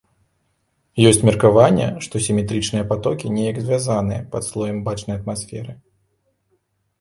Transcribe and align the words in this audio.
Ёсць 1.09 1.19
меркаванне, 1.29 1.87
што 2.05 2.21
сіметрычныя 2.27 2.87
патокі 2.93 3.33
неяк 3.35 3.61
звязаныя 3.67 4.25
пад 4.33 4.47
слоем 4.49 4.81
бачнай 4.89 5.15
атмасферы. 5.21 5.73